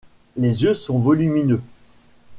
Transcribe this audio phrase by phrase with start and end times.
[0.35, 1.61] Les yeux sont volumineux.